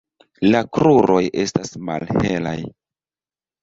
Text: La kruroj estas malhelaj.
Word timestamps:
La 0.47 0.61
kruroj 0.77 1.21
estas 1.45 1.79
malhelaj. 1.93 2.59